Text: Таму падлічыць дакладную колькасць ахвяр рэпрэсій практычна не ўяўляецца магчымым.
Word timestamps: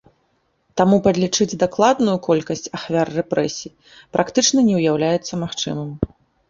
Таму 0.79 0.95
падлічыць 1.07 1.57
дакладную 1.63 2.17
колькасць 2.29 2.71
ахвяр 2.81 3.07
рэпрэсій 3.19 3.75
практычна 4.19 4.69
не 4.73 4.83
ўяўляецца 4.83 5.33
магчымым. 5.45 5.89